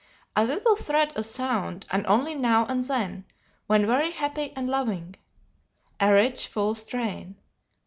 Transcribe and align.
]"A 0.35 0.43
little 0.45 0.75
thread 0.75 1.15
of 1.15 1.27
sound, 1.27 1.85
and 1.91 2.07
only 2.07 2.33
now 2.33 2.65
and 2.65 2.83
then, 2.85 3.23
when 3.67 3.85
very 3.85 4.09
happy 4.09 4.51
and 4.55 4.67
loving, 4.67 5.15
a 5.99 6.11
rich, 6.11 6.47
full 6.47 6.73
strain. 6.73 7.35